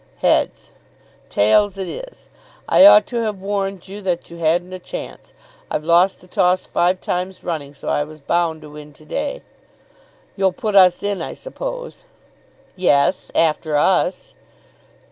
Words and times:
"Heads." 0.17 0.71
"Tails 1.29 1.77
it 1.77 1.87
is. 1.87 2.27
I 2.67 2.87
ought 2.87 3.05
to 3.05 3.17
have 3.17 3.39
warned 3.39 3.87
you 3.87 4.01
that 4.01 4.31
you 4.31 4.37
hadn't 4.37 4.73
a 4.73 4.79
chance. 4.79 5.31
I've 5.69 5.83
lost 5.83 6.21
the 6.21 6.27
toss 6.27 6.65
five 6.65 6.99
times 6.99 7.43
running, 7.43 7.75
so 7.75 7.87
I 7.87 8.03
was 8.03 8.19
bound 8.19 8.61
to 8.63 8.71
win 8.71 8.93
to 8.93 9.05
day." 9.05 9.43
"You'll 10.35 10.53
put 10.53 10.75
us 10.75 11.03
in, 11.03 11.21
I 11.21 11.35
suppose?" 11.35 12.03
"Yes 12.75 13.29
after 13.35 13.77
us." 13.77 14.33